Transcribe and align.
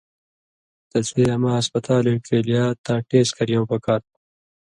تسے 0.89 1.23
اما 1.33 1.49
ہسپتالے 1.59 2.13
ڇېلیا 2.25 2.63
تاں 2.83 2.99
ٹېس 3.09 3.29
کریؤں 3.37 3.67
پکار 3.69 3.99
تُھو۔ 4.05 4.15